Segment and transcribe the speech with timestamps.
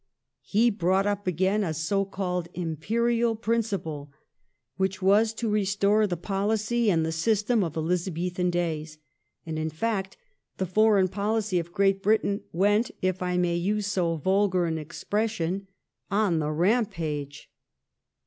[0.41, 4.11] He brought up again a so called impe rial principle,
[4.75, 8.97] which was to restore the policy and the system of Elizabethan days;
[9.45, 10.17] and in fact
[10.57, 15.67] the foreign policy of Great Britain went, if I may use so vulgar an expression,
[16.09, 17.51] "on the rampage."